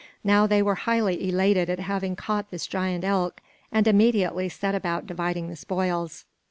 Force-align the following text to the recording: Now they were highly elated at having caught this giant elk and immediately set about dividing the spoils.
Now 0.23 0.47
they 0.47 0.63
were 0.63 0.73
highly 0.89 1.29
elated 1.29 1.69
at 1.69 1.77
having 1.79 2.15
caught 2.15 2.49
this 2.49 2.65
giant 2.65 3.03
elk 3.05 3.39
and 3.71 3.87
immediately 3.87 4.49
set 4.49 4.73
about 4.73 5.05
dividing 5.05 5.47
the 5.47 5.55
spoils. 5.55 6.25